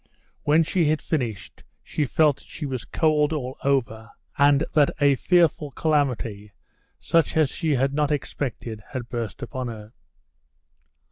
When 0.41 0.63
she 0.63 0.85
had 0.89 0.99
finished, 0.99 1.63
she 1.83 2.07
felt 2.07 2.37
that 2.37 2.47
she 2.47 2.65
was 2.65 2.85
cold 2.85 3.31
all 3.31 3.55
over, 3.63 4.09
and 4.35 4.65
that 4.73 4.89
a 4.99 5.13
fearful 5.13 5.69
calamity, 5.69 6.53
such 6.99 7.37
as 7.37 7.51
she 7.51 7.75
had 7.75 7.93
not 7.93 8.09
expected, 8.09 8.81
had 8.93 9.09
burst 9.09 9.43
upon 9.43 9.67
her. 9.67 9.93